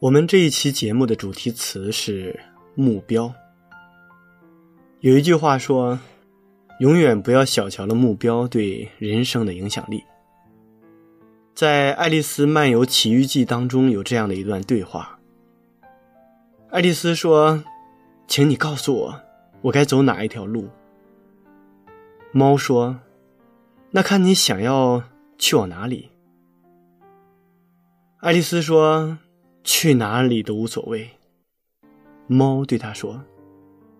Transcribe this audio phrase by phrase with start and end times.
[0.00, 2.40] 我们这一期节目的主题词是
[2.74, 3.30] 目标。
[5.00, 6.00] 有一句话说
[6.80, 10.02] ：“永远不要小瞧了目标对人生的影响力。”
[11.54, 15.18] 在《爱丽丝漫游奇遇记》当中有这样的一段对话。
[16.70, 17.62] 爱丽丝说
[18.26, 19.20] ：“请你告诉我，
[19.60, 20.70] 我该走哪一条路？”
[22.32, 22.98] 猫说
[23.92, 25.02] ：“那看你想要
[25.36, 26.08] 去往哪里。”
[28.20, 29.18] 爱丽丝说。
[29.62, 31.08] 去哪里都无所谓。
[32.26, 33.22] 猫对他说：“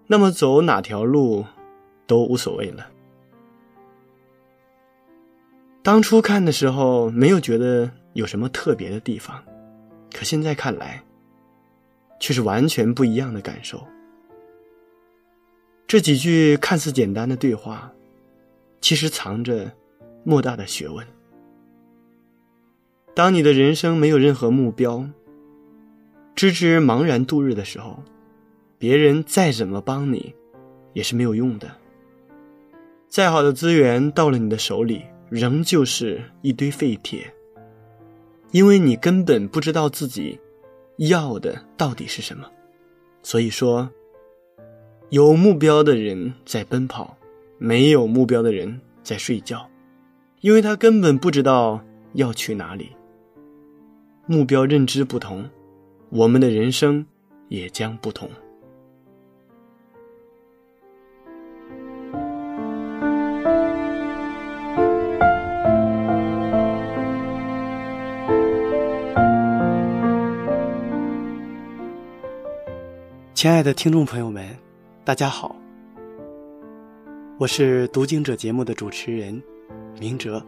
[0.06, 1.44] 那么走哪条路，
[2.06, 2.88] 都无所谓了。”
[5.82, 9.42] 当初看的时候，没有觉得有什么特别的地方，
[10.12, 11.02] 可现在看来，
[12.20, 13.84] 却是完全不一样的感受。
[15.88, 17.90] 这几句看似简单的对话，
[18.80, 19.72] 其实藏着
[20.22, 21.04] 莫大的学问。
[23.12, 25.04] 当你的人生没有任何目标，
[26.40, 28.02] 知之茫然度日的时候，
[28.78, 30.34] 别人再怎么帮你，
[30.94, 31.70] 也是没有用的。
[33.10, 37.30] 再好的资源到了你的手里，仍旧是一堆废铁，
[38.52, 40.40] 因为你根本不知道自己
[40.96, 42.50] 要的到底是什么。
[43.22, 43.90] 所以说，
[45.10, 47.18] 有目标的人在奔跑，
[47.58, 49.68] 没有目标的人在睡觉，
[50.40, 51.84] 因为他根本不知道
[52.14, 52.88] 要去哪里。
[54.24, 55.46] 目标认知不同。
[56.12, 57.06] 我们的人生
[57.46, 58.28] 也将不同。
[73.32, 74.44] 亲爱的听众朋友们，
[75.04, 75.54] 大家好，
[77.38, 79.40] 我是读经者节目的主持人
[80.00, 80.44] 明哲。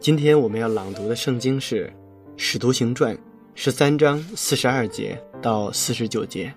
[0.00, 1.88] 今天我们要朗读的圣经是
[2.38, 3.14] 《使徒行传》。
[3.54, 6.52] 十三章四十二节到四十九节，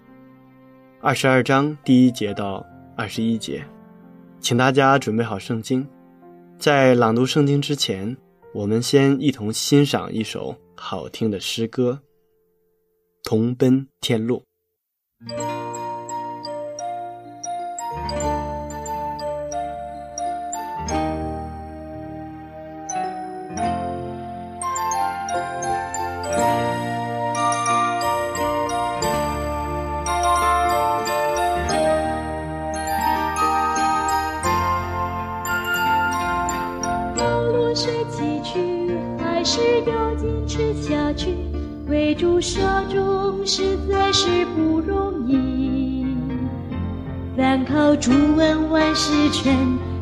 [1.02, 3.64] 二十二章第一节到二十一节，
[4.40, 5.86] 请大家准备好圣经。
[6.58, 8.16] 在朗读圣经之前，
[8.54, 12.00] 我们先一同欣赏一首好听的诗歌
[13.30, 14.42] 《同奔天路》。
[44.36, 46.06] 是不容易，
[47.38, 49.56] 但靠主恩万事全，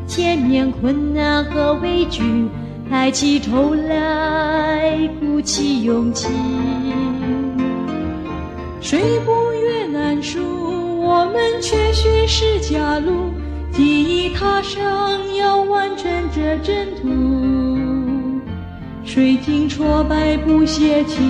[0.08, 2.48] 前面困难和畏惧，
[2.90, 6.26] 抬起头来鼓起勇气。
[8.80, 10.40] 水不越难数，
[11.00, 13.30] 我们却寻是家路，
[13.70, 14.82] 记忆踏上
[15.36, 17.04] 要完成这征途。
[19.04, 21.22] 水晶挫败不泄气，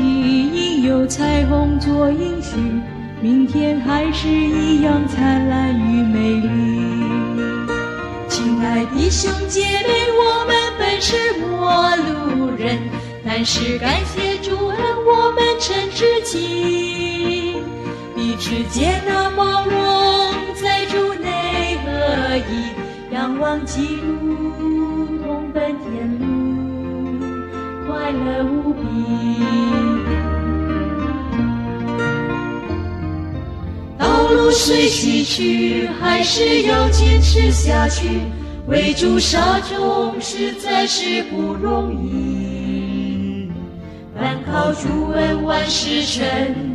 [0.54, 2.56] 应有彩虹做应许，
[3.24, 7.08] 明天还是一样灿烂与美丽。
[8.28, 12.78] 亲爱的兄姐妹，我们本是陌路人，
[13.24, 17.56] 但是感谢主恩，我们成知己。
[18.14, 19.74] 彼此接纳包容，
[20.62, 22.74] 在主内合一，
[23.14, 26.26] 仰望基督，同奔天路。
[27.86, 28.82] 快乐无比。
[34.28, 38.20] 路虽崎岖，还是要坚持下去。
[38.66, 43.50] 为主杀众，实在是不容易。
[44.18, 46.24] 但靠主恩，万事成，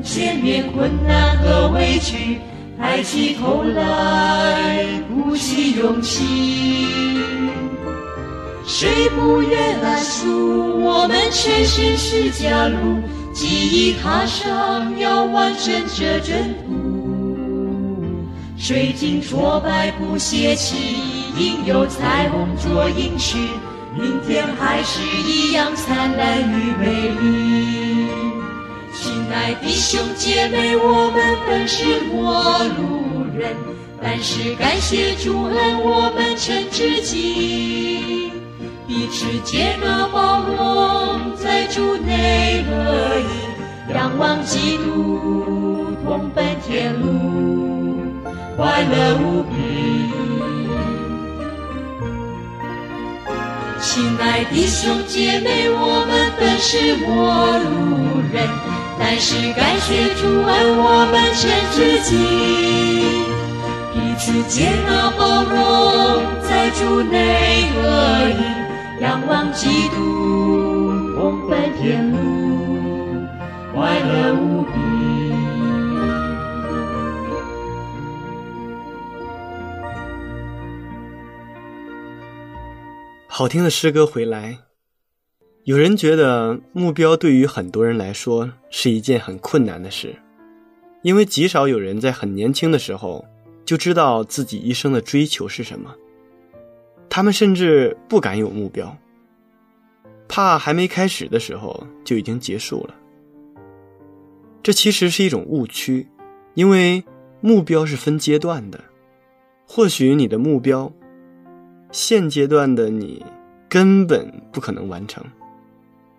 [0.03, 2.39] 前面困难和委屈，
[2.77, 6.87] 抬起头来，鼓起勇气。
[8.67, 10.83] 谁不愿安舒？
[10.83, 13.01] 我们全是释迦路。
[13.33, 17.08] 记忆踏上，要完成这征途。
[18.59, 20.75] 水晶挫败不泄气，
[21.37, 23.37] 应有彩虹做引驱。
[23.97, 28.09] 明天还是一样灿烂与美丽。
[28.93, 33.55] 亲爱的兄姐妹，我们本是陌路人，
[34.03, 38.29] 但是感谢主恩，我们成知己。
[38.85, 47.48] 彼此接纳包容，在主内合一，仰望基督，同奔天路，
[48.59, 49.55] 快乐无比。
[53.79, 57.07] 亲爱的兄姐妹，我们本是陌
[57.57, 58.43] 路人，
[58.99, 62.11] 但是感谢主恩，我们成知己。
[63.93, 67.79] 彼此接纳包容，在主内合
[68.27, 69.01] 一。
[69.01, 69.95] 仰望基督，
[71.15, 72.17] 同奔天路，
[73.73, 74.88] 快乐无比。
[83.39, 84.57] 好听的诗歌回来，
[85.63, 90.13] 有人觉得目标对于很多人来说是一件很困难的事，
[91.03, 93.23] 因为极少有人在很年轻的时候
[93.63, 95.95] 就知道自己一生的追求是什么。
[97.09, 98.93] 他们甚至不敢有目标，
[100.27, 102.95] 怕还没开始的时候就已经结束了。
[104.61, 106.05] 这其实是一种误区，
[106.55, 107.01] 因为
[107.39, 108.83] 目标是分阶段的。
[109.65, 110.91] 或许你的目标，
[111.91, 113.25] 现阶段的你
[113.67, 115.23] 根本不可能完成，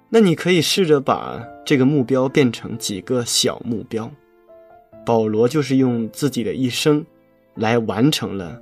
[0.09, 4.11] 那你可以试着把这个目标变成几个小目标。
[5.07, 7.05] 保罗就是用自己的一生，
[7.55, 8.61] 来完成了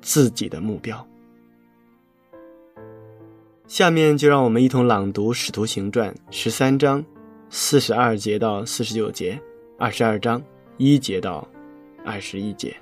[0.00, 1.06] 自己的目标。
[3.66, 7.04] 下面就让我们一同朗读《使徒行传》十三章
[7.48, 9.40] 四十二节到四十九节，
[9.78, 10.42] 二十二章
[10.76, 11.48] 一节到
[12.04, 12.76] 二十一节。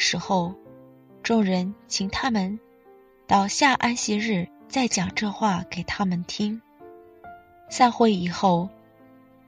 [0.00, 0.54] 时候，
[1.22, 2.58] 众人请他们
[3.26, 6.62] 到下安息日再讲这话给他们听。
[7.68, 8.70] 散会以后，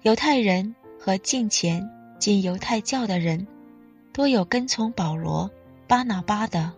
[0.02, 1.88] 犹太人和近前
[2.18, 3.46] 进犹太教的人，
[4.12, 5.50] 多有跟从保罗、
[5.88, 6.70] 巴拿巴的。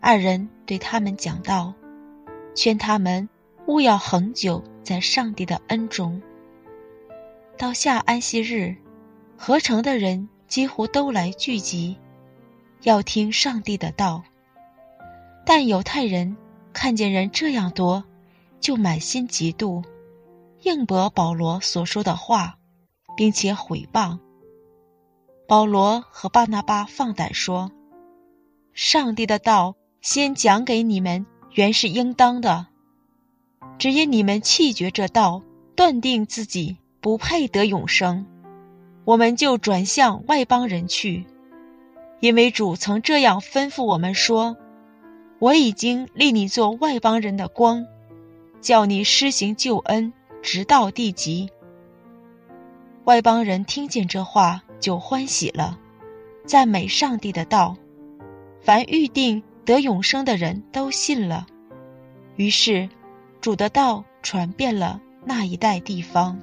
[0.00, 1.74] 二人对他们讲道，
[2.56, 3.28] 劝他们
[3.66, 6.20] 勿要恒久在上帝的恩中。
[7.56, 8.74] 到下安息日，
[9.38, 10.28] 合成的人。
[10.46, 11.96] 几乎都来聚集，
[12.84, 14.22] 要听上帝的道。
[15.44, 16.36] 但犹太人
[16.72, 18.04] 看见人这样多，
[18.60, 19.84] 就满心嫉妒，
[20.62, 22.56] 应驳保罗所说的话，
[23.16, 24.18] 并且毁谤。
[25.46, 27.70] 保罗和巴拿巴放胆说
[28.72, 32.66] ：“上帝的道先讲给你们，原是应当的。
[33.78, 35.42] 只因你们弃绝这道，
[35.76, 38.26] 断定自己不配得永生。”
[39.04, 41.26] 我们就转向外邦人去，
[42.24, 44.56] 因为主曾这样吩咐我们说
[45.38, 47.84] ：“我已经立你做外邦人的光，
[48.62, 51.50] 叫你施行救恩，直到地极。”
[53.04, 55.78] 外邦人听见这话就欢喜了，
[56.46, 57.76] 赞美上帝的道。
[58.62, 61.46] 凡预定得永生的人都信了，
[62.36, 62.88] 于是
[63.42, 66.40] 主的道传遍了那一带地方。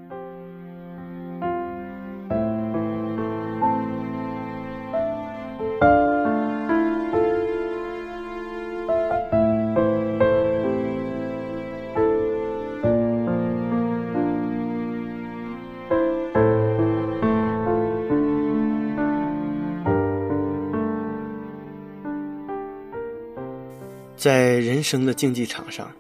[24.22, 25.92] 在人生的竞技场上，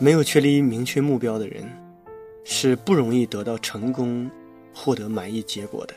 [0.00, 1.62] 没有确立明确目标的人，
[2.42, 4.30] 是不容易得到成功、
[4.74, 5.94] 获得满意结果的。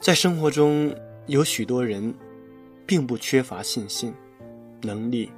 [0.00, 0.90] 在生活中，
[1.26, 2.14] 有许多人
[2.86, 4.14] 并不缺乏信心，
[4.80, 5.30] 能力、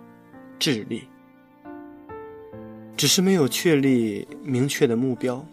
[0.56, 1.02] 智力，
[2.96, 5.44] 只是没有确立明确的目标，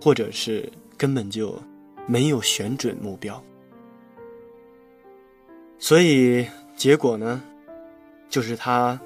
[0.00, 1.54] 或者是根本就
[2.06, 3.44] 没有选准目标。
[5.82, 6.46] 所以
[6.76, 7.42] 结果呢，
[8.28, 9.00] 就是他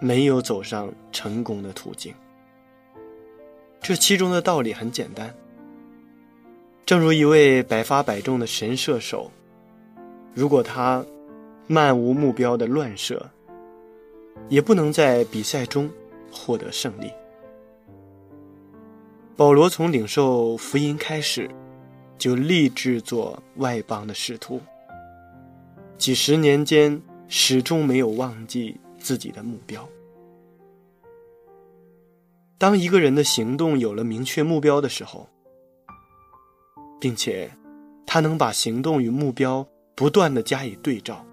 [0.00, 2.12] 没有走上成功的途径。
[3.80, 5.32] 这其中的道理很简单，
[6.86, 9.30] 正如一位百发百中的神射手，
[10.32, 11.04] 如果他
[11.66, 13.30] 漫无目标的乱射，
[14.48, 15.90] 也不能在比赛中
[16.32, 17.12] 获得胜利。
[19.36, 21.50] 保罗从领受福音开始，
[22.16, 24.58] 就立志做外邦的使徒。
[25.96, 29.88] 几十年间，始终没有忘记自己的目标。
[32.58, 35.28] 当一个人的行动有了明确目标的时候，
[37.00, 37.50] 并且
[38.06, 41.24] 他能把行动与目标不断的加以对照，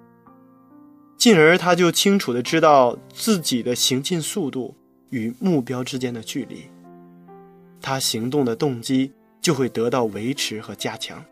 [1.17, 4.75] 进而他就清楚的知道自己的行进速度
[5.09, 6.63] 与目标之间的距离，
[7.81, 11.23] 他行动的动机就会得到维持和加强，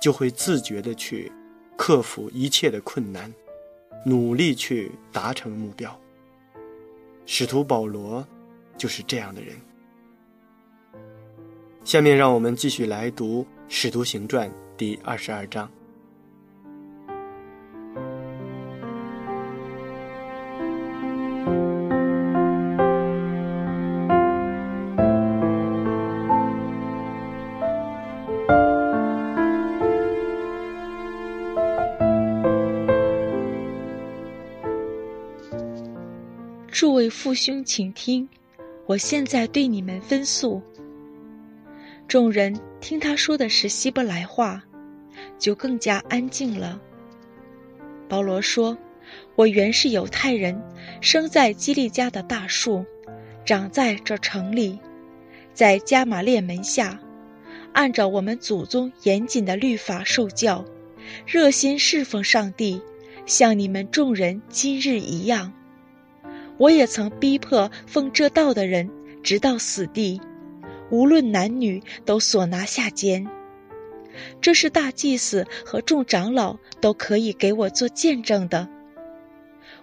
[0.00, 1.30] 就会自觉的去
[1.76, 3.32] 克服一切的困难，
[4.04, 5.98] 努力去达成目标。
[7.26, 8.26] 使徒保罗。
[8.78, 9.54] 就是这样的人。
[11.84, 15.70] 下面让我们继续来读《使徒行传》第二十二章。
[37.02, 38.28] 位父兄，请听。
[38.86, 40.62] 我现在对你们分诉。
[42.06, 44.62] 众人听他说的是希伯来话，
[45.36, 46.80] 就更加安静了。
[48.08, 48.78] 保罗说
[49.34, 50.62] ：“我原是犹太人，
[51.00, 52.84] 生在基利家的大树，
[53.44, 54.78] 长在这城里，
[55.52, 57.00] 在加玛列门下，
[57.72, 60.64] 按照我们祖宗严谨的律法受教，
[61.26, 62.80] 热心侍奉上帝，
[63.26, 65.52] 像你们众人今日一样。”
[66.58, 68.90] 我也曾逼迫奉这道的人，
[69.22, 70.20] 直到死地，
[70.90, 73.26] 无论男女，都所拿下监。
[74.40, 78.68] 这是大祭司和众长老都可以给我做见证的。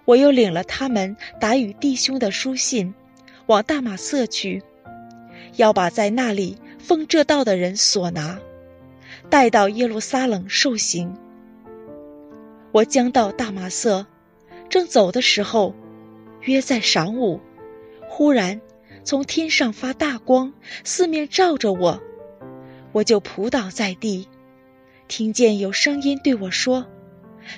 [0.04, 2.94] 我又领了他们打与弟兄的书信，
[3.46, 4.62] 往大马色去，
[5.56, 8.38] 要把在那里奉这道的人所拿，
[9.28, 11.14] 带到耶路撒冷受刑。
[12.72, 14.06] 我将到大马色，
[14.68, 15.74] 正走的时候。
[16.42, 17.40] 约在晌午，
[18.08, 18.60] 忽然
[19.04, 20.52] 从天上发大光，
[20.84, 22.02] 四面照着我，
[22.92, 24.28] 我就扑倒在地，
[25.08, 26.86] 听见有声音对我说：“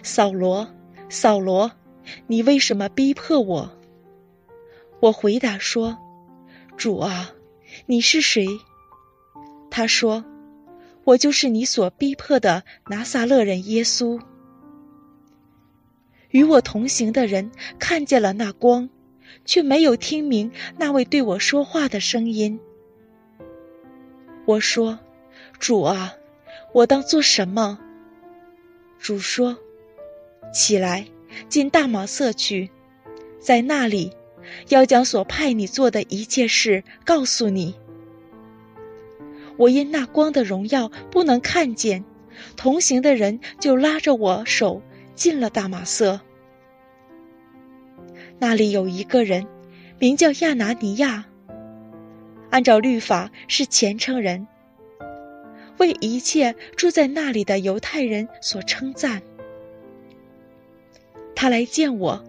[0.02, 0.68] 扫罗，
[1.08, 1.72] 扫罗，
[2.26, 3.70] 你为什么逼迫我？”
[5.00, 5.98] 我回答说
[6.76, 7.32] ：“主啊，
[7.86, 8.46] 你是谁？”
[9.70, 10.24] 他说
[11.04, 14.20] ：“我就是你所逼迫的拿撒勒人耶稣。”
[16.32, 18.90] 与我同行的人看见了那光，
[19.44, 22.58] 却没有听明那位对我说话的声音。
[24.44, 24.98] 我说
[25.60, 26.14] ：“主啊，
[26.72, 27.78] 我当做什么？”
[28.98, 29.56] 主说
[30.52, 31.06] ：“起来，
[31.48, 32.70] 进大马色去，
[33.38, 34.12] 在那里，
[34.68, 37.76] 要将所派你做的一切事告诉你。”
[39.58, 42.04] 我因那光的荣耀不能看见，
[42.56, 44.82] 同行的人就拉着我手。
[45.14, 46.20] 进了大马色，
[48.38, 49.46] 那里有一个人，
[49.98, 51.26] 名叫亚拿尼亚。
[52.50, 54.46] 按照律法是虔诚人，
[55.78, 59.22] 为一切住在那里的犹太人所称赞。
[61.34, 62.24] 他来见我，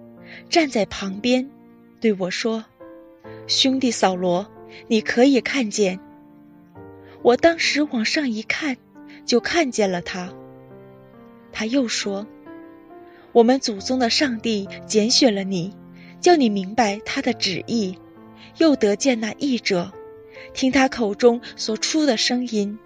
[0.50, 1.50] 站在旁边，
[2.00, 2.64] 对我说
[3.48, 4.50] ：“兄弟扫罗，
[4.88, 6.00] 你可以看见。”
[7.22, 8.78] 我当时往上一看，
[9.26, 10.34] 就看见了他。
[11.52, 12.28] 他又说。
[13.34, 15.74] 我们祖宗的上帝拣选了你，
[16.22, 17.98] 叫你明白他的旨意，
[18.58, 19.92] 又得见那译者，
[20.54, 22.78] 听他口中所出的声音。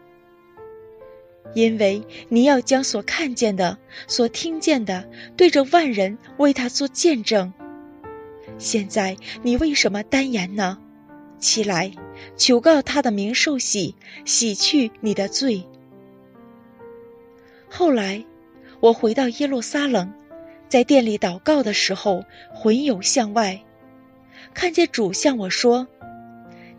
[1.54, 3.78] 因为你要将所看见的、
[4.08, 7.54] 所听见的，对着万人为他做见证。
[8.58, 10.80] 现在你为什么单言呢？
[11.40, 11.92] 起来，
[12.38, 15.66] 求告他的名受洗，洗去你的罪。
[17.70, 18.26] 后来，
[18.80, 20.14] 我回到耶路撒冷。
[20.70, 23.62] 在店里祷告的时候，魂游向外，
[24.54, 25.88] 看见主向我说：“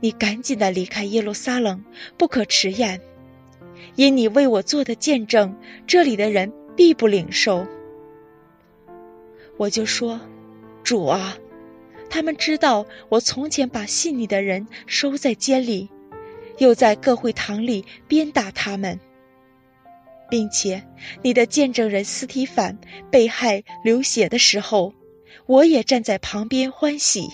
[0.00, 1.85] 你赶紧的离开耶路撒冷，
[2.16, 3.00] 不可迟延，
[3.95, 7.66] 因你为我做的见证，这里的人必不领受。”
[9.57, 10.21] 我就说
[10.85, 11.38] ：“主啊，
[12.11, 15.88] 他们知道我从前把信你的人收在监里，
[16.59, 19.00] 又在各会堂里鞭打他们，
[20.28, 20.87] 并且
[21.23, 22.78] 你的见证人斯提凡
[23.11, 24.94] 被害流血的时候，
[25.47, 27.28] 我也站在旁边欢喜，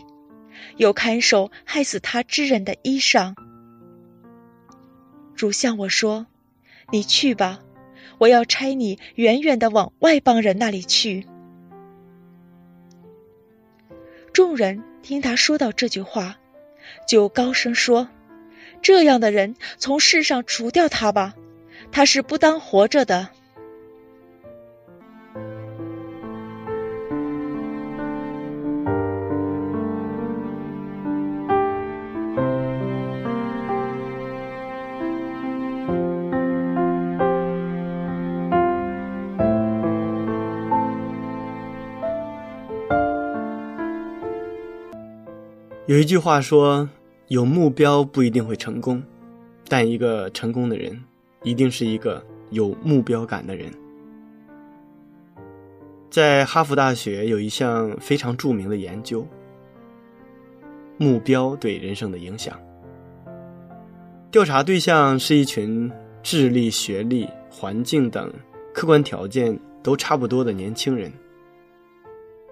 [0.77, 3.35] 有看守害死他之人的衣裳。”
[5.35, 6.27] 主向我说
[6.93, 7.61] ：“你去吧，
[8.19, 11.27] 我要差你远远的往外邦人那里去。”
[14.33, 16.39] 众人听他说到这句话，
[17.09, 18.09] 就高声说
[18.83, 21.35] ：“这样的人从世上除掉他吧，
[21.95, 23.29] 他是不当活着的。”
[45.87, 46.89] 有一句话说
[47.29, 49.01] ：“有目标不一定会成功，
[49.69, 51.05] 但一个成功的人，
[51.45, 52.21] 一定是一个
[52.51, 53.71] 有目标感的人。”
[56.11, 59.27] 在哈佛大学有一项非常著名的研究：
[60.97, 62.59] 目标对人生的影响。
[64.31, 65.91] 调查对象是一群
[66.23, 68.33] 智力、学历、环境等
[68.73, 71.13] 客观条件都差不多的年轻人。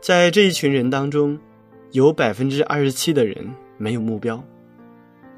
[0.00, 1.38] 在这一群人当中，
[1.92, 4.42] 有百分之二十七的人没有目标，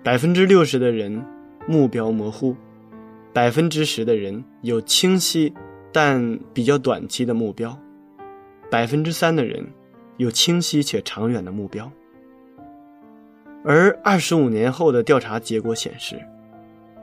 [0.02, 1.22] 百分之六十的人
[1.66, 2.56] 目标模糊，
[3.34, 5.52] 百分之十的人有清晰
[5.92, 7.76] 但比较短期的目标，
[8.70, 9.66] 百分之三的人
[10.18, 11.90] 有清晰且长远的目标。
[13.64, 16.16] 而二十五年后的调查结果显示，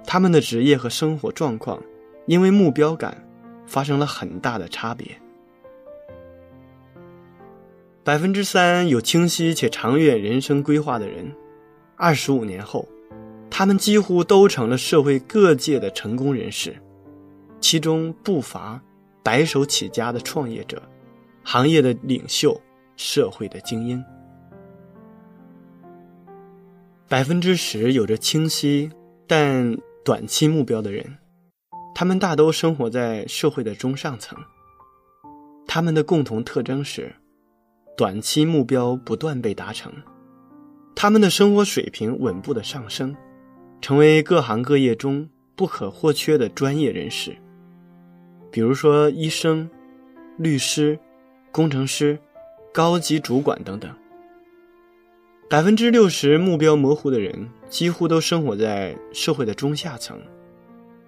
[0.05, 1.83] 他们的职业和生活状况
[2.27, 3.27] 因为目标感
[3.65, 5.07] 发生了很大的差别。
[8.05, 11.29] 百分之三有清晰且长远人生规划的人，
[11.97, 12.87] 二十五年后，
[13.61, 16.75] 他们几乎都成了社会各界的成功人士，
[17.59, 18.81] 其中不乏
[19.21, 20.81] 白手起家的创业者、
[21.43, 22.59] 行业的领袖、
[22.97, 24.03] 社会的精英。
[27.07, 28.89] 百分之十有着清晰
[29.27, 31.05] 但短期目标的人，
[31.93, 34.35] 他们大都生活在社会的中上层。
[35.67, 37.13] 他们的共同特征是。
[37.95, 39.93] 短期目标不断被达成，
[40.95, 43.15] 他们的生活水平稳步的上升，
[43.81, 47.35] 成为各行各业中不可或缺的专业人士。
[48.51, 49.69] 比如说医生、
[50.37, 50.99] 律师、
[51.51, 52.19] 工程师、
[52.71, 53.91] 高级主管等等。
[55.49, 60.17] 百分之六十目标模糊的人，几乎都生活在社会的中下层，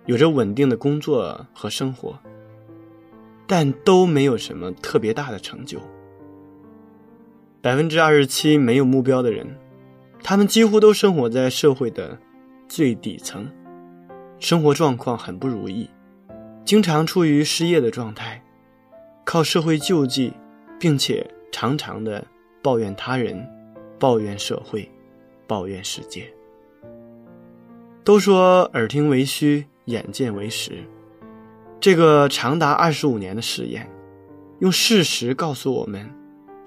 [0.06, 2.20] 有着稳定的工作和生活，
[3.48, 5.80] 但都没有什么特别大的成就。
[7.62, 9.48] 百分之二十七没有目标的人，
[10.22, 12.20] 他们几乎都生活在社会的
[12.68, 13.48] 最底层，
[14.40, 15.90] 生活状况很不如意，
[16.66, 18.44] 经常处于失业的状态，
[19.24, 20.34] 靠社会救济，
[20.80, 22.26] 并且常常的
[22.62, 23.48] 抱怨他人，
[24.00, 24.90] 抱怨社会，
[25.48, 26.32] 抱怨世界。
[28.04, 30.84] 都说耳听为虚，眼见为实，
[31.80, 33.90] 这个长达二十五年的试验，
[34.60, 36.10] 用事实告诉我们，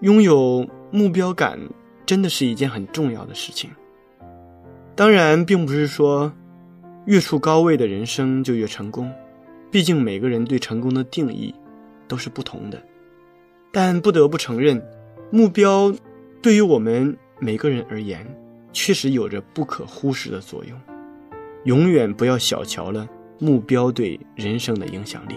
[0.00, 0.68] 拥有。
[0.92, 1.58] 目标感
[2.06, 3.68] 真的是一件很重要的事情。
[4.96, 6.32] 当然，并不是说
[7.04, 9.12] 越处高位的人生就越成功，
[9.70, 11.54] 毕竟每个人对成功的定义
[12.08, 12.82] 都是不同的。
[13.70, 14.82] 但不得不承认，
[15.30, 15.94] 目标
[16.40, 18.26] 对于我们每个人而言，
[18.72, 20.80] 确实有着不可忽视的作用。
[21.64, 23.06] 永远不要小瞧了
[23.38, 25.34] 目标对人生的影响力。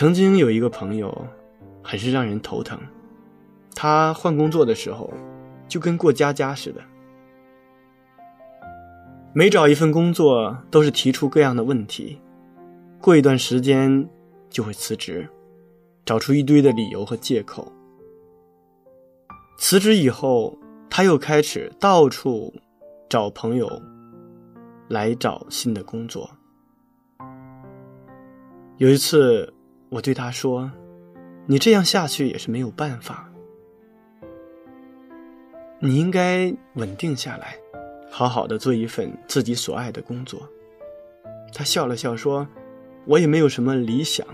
[0.00, 1.14] 曾经有一个朋友，
[1.82, 2.80] 很是让人头疼。
[3.74, 5.12] 他换工作的时候，
[5.68, 6.80] 就跟过家家似的。
[9.34, 12.18] 每找一份工作，都是提出各样的问题，
[12.98, 14.08] 过一段时间
[14.48, 15.28] 就会辞职，
[16.06, 17.70] 找出一堆的理由和借口。
[19.58, 20.56] 辞职以后，
[20.88, 22.54] 他又开始到处
[23.06, 23.70] 找朋友
[24.88, 26.30] 来找新的工作。
[28.78, 29.52] 有一次。
[29.90, 30.70] 我对他说
[31.46, 33.28] ：“你这样下去也是没有办法，
[35.80, 37.56] 你应该稳定下来，
[38.08, 40.48] 好好的做一份自己所爱的工作。
[41.52, 42.46] 他笑了笑说
[43.04, 44.24] ：“我也没有什么理想，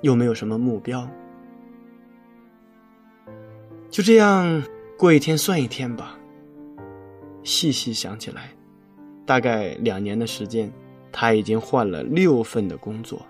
[0.00, 1.08] 又没有什么目标，
[3.88, 4.60] 就这样
[4.98, 6.18] 过一天算一天吧。”
[7.44, 8.50] 细细想起来，
[9.24, 10.70] 大概两年的时间，
[11.12, 13.24] 他已经换了六份的工作，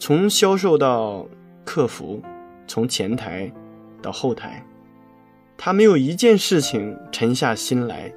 [0.00, 1.24] 从销售到
[1.64, 2.20] 客服，
[2.66, 3.52] 从前台
[4.02, 4.66] 到后台，
[5.56, 8.12] 他没有一件事情沉下心来，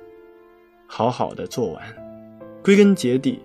[0.88, 1.84] 好好的做完。
[2.64, 3.40] 归根结底，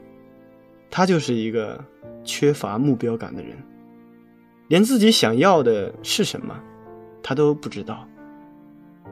[0.89, 1.85] 他就是一个
[2.25, 3.57] 缺乏目标感的人，
[4.69, 6.59] 连自己想要的是什么，
[7.23, 8.09] 他都不知道，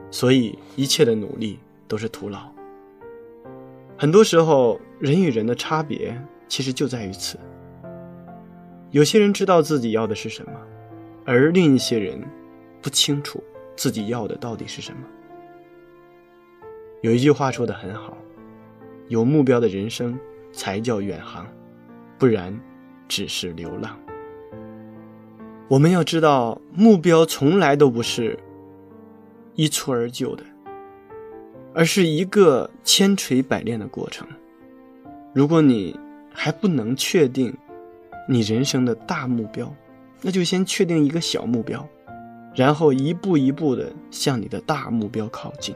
[0.09, 1.59] 所以一切的努力。
[1.89, 2.51] 都是徒劳。
[3.97, 7.39] 很多时候，人与人的差别其实就在于此。
[8.91, 10.51] 有些人知道自己要的是什么，
[11.25, 12.21] 而另一些人
[12.81, 13.43] 不清楚
[13.75, 14.99] 自己要的到底是什么。
[17.01, 18.17] 有一句话说的很好
[19.09, 20.17] ：“有目标的人生
[20.51, 21.45] 才叫远航，
[22.17, 22.57] 不然
[23.07, 23.99] 只是流浪。”
[25.67, 28.39] 我们要知道，目标从来都不是
[29.55, 30.43] 一蹴而就的。
[31.73, 34.27] 而是一个千锤百炼的过程。
[35.31, 35.95] 如果你
[36.33, 37.55] 还不能确定
[38.27, 39.73] 你人生的大目标，
[40.21, 41.87] 那就先确定一个小目标，
[42.53, 45.73] 然后一步一步的向你的大目标靠近。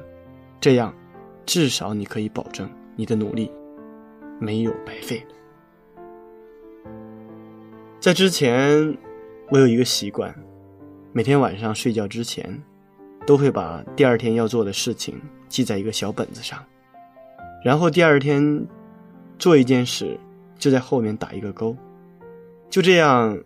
[0.60, 0.94] 这样，
[1.46, 3.52] 至少你可以保证你的努力
[4.40, 5.26] 没有白费。
[8.00, 8.98] 在之前，
[9.50, 10.36] 我有一个习惯，
[11.14, 12.62] 每天晚上睡觉之前，
[13.26, 15.20] 都会把第二天要做的事情。
[15.48, 16.64] 记在一个小本子上，
[17.64, 18.66] 然后第二天
[19.38, 20.18] 做一件事，
[20.58, 21.76] 就在后面打一个勾。
[22.72, 23.38] 就这样，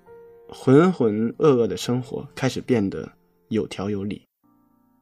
[0.47, 3.11] 浑浑噩噩的生活开始变得
[3.47, 4.21] 有条有理，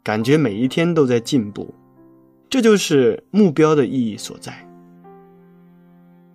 [0.01, 1.75] 感觉每一天都在进步。
[2.49, 4.65] 这就是目标的意义所在。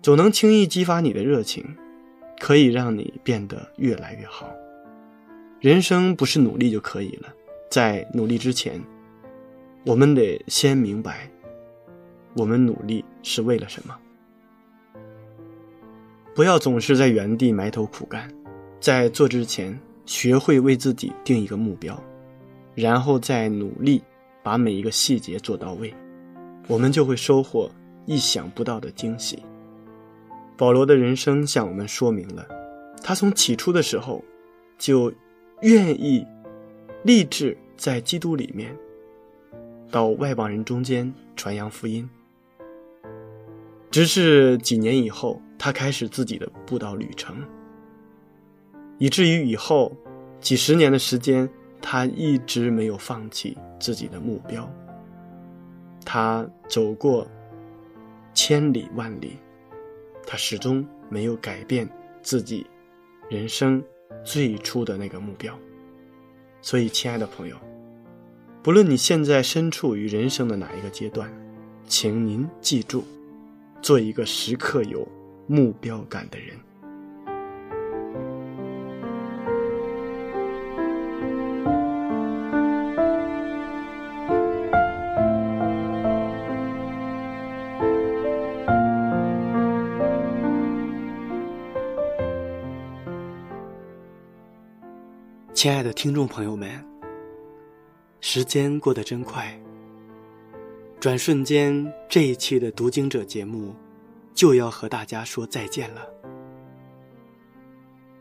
[0.03, 1.65] 总能轻易激发你的热情，
[2.39, 4.47] 可以让你变得越来越好。
[5.59, 7.33] 人生不是努力就可以了，
[7.71, 8.79] 在努力之前。
[9.83, 11.27] 我们得先明白，
[12.35, 13.97] 我们努力是为了什么。
[16.35, 18.31] 不要总是在原地埋头苦干，
[18.79, 22.01] 在做之前学会为自己定一个目标，
[22.75, 24.01] 然后再努力
[24.41, 25.93] 把每一个细节做到位，
[26.67, 27.69] 我们就会收获
[28.05, 29.43] 意想不到的惊喜。
[30.55, 32.47] 保罗的人生向我们说明了，
[33.03, 34.23] 他从起初的时候
[34.77, 35.11] 就
[35.61, 36.25] 愿意
[37.03, 38.75] 立志在基督里面。
[39.91, 42.07] 到外邦人中间传扬福音，
[43.89, 47.35] 直至几年以后，他开始自己的布道旅程，
[48.97, 49.91] 以至于以后
[50.39, 51.47] 几十年的时间，
[51.81, 54.67] 他一直没有放弃自己的目标。
[56.05, 57.27] 他走过
[58.33, 59.37] 千里万里，
[60.25, 61.87] 他始终没有改变
[62.23, 62.65] 自己
[63.29, 63.83] 人生
[64.23, 65.53] 最初的那个目标。
[66.61, 67.57] 所以，亲爱的朋友。
[68.61, 71.31] 不论你现在身处于人生的哪一个阶段，
[71.85, 73.03] 请您记住，
[73.81, 75.07] 做一个时刻有
[75.51, 76.55] 目标感的人。
[95.51, 96.69] 亲爱的听众朋友们。
[98.21, 99.59] 时间过得真快，
[100.99, 103.73] 转瞬间，这一期的读经者节目
[104.33, 106.07] 就要和大家说再见了。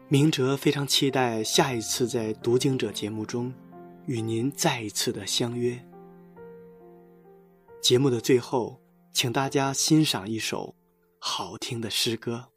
[0.09, 3.53] 明哲非常期待下一次在读经者节目中
[4.07, 5.79] 与您再一次的相约。
[7.81, 8.81] 节目的最后，
[9.13, 10.75] 请大家欣赏一首
[11.19, 12.49] 好听的诗歌。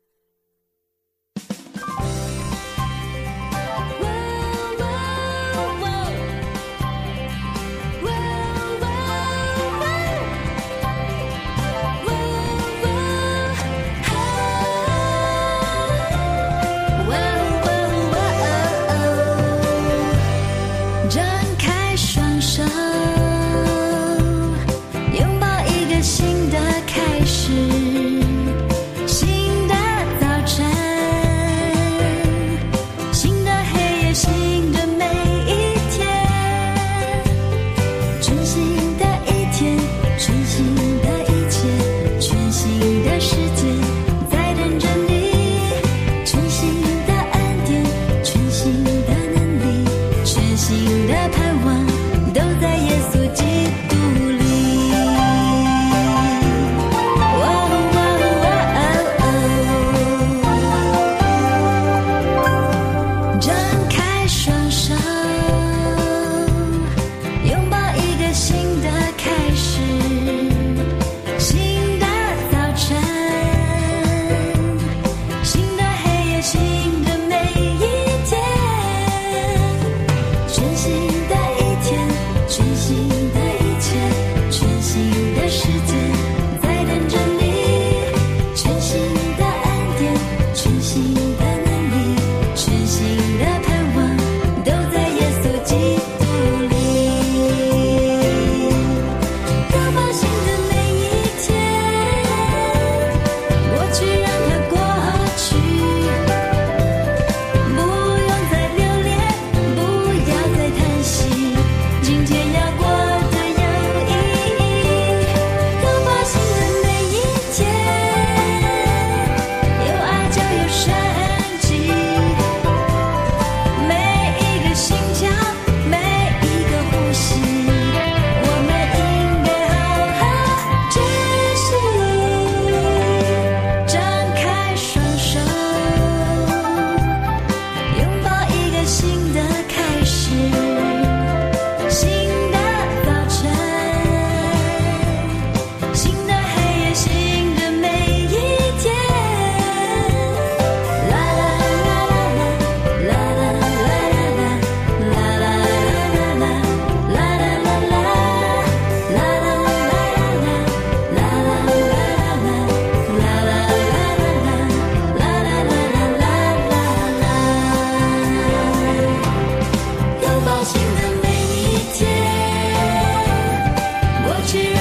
[174.51, 174.80] cheer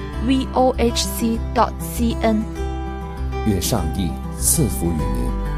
[0.27, 1.41] vohc.cn。
[3.47, 5.50] 愿上帝赐福于您。